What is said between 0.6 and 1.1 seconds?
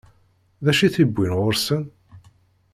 D acu i